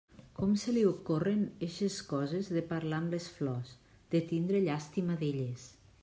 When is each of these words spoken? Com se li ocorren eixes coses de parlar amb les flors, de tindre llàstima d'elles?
Com 0.37 0.53
se 0.59 0.71
li 0.75 0.83
ocorren 0.91 1.41
eixes 1.67 1.97
coses 2.13 2.49
de 2.57 2.63
parlar 2.71 3.01
amb 3.03 3.13
les 3.15 3.27
flors, 3.35 3.73
de 4.15 4.23
tindre 4.31 4.63
llàstima 4.69 5.19
d'elles? 5.21 5.67